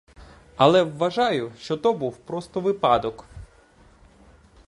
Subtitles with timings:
[0.55, 3.25] Але вважаю, що то був просто випадок.